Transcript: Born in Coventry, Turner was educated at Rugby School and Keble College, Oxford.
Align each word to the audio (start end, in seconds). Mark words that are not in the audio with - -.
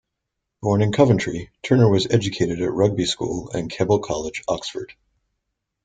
Born 0.63 0.81
in 0.81 0.91
Coventry, 0.91 1.51
Turner 1.61 1.87
was 1.87 2.07
educated 2.09 2.59
at 2.59 2.71
Rugby 2.73 3.05
School 3.05 3.51
and 3.51 3.69
Keble 3.69 3.99
College, 4.01 4.41
Oxford. 4.47 4.93